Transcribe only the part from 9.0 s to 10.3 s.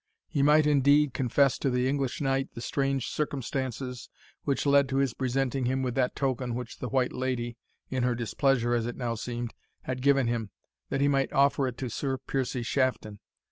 seemed) had given